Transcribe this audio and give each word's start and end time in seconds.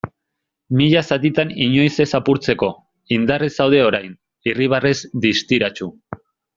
Mila 0.79 1.03
zatitan 1.15 1.51
inoiz 1.65 1.91
ez 2.07 2.09
apurtzeko, 2.21 2.71
indarrez 3.19 3.53
zaude 3.61 3.85
orain, 3.93 4.19
irribarrez 4.53 4.99
distiratsu. 5.31 5.97